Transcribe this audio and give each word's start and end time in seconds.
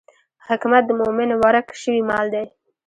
حکمت 0.47 0.83
د 0.87 0.91
مومن 0.99 1.29
ورک 1.41 1.67
شوی 1.81 2.01
مال 2.09 2.25
دی. 2.33 2.45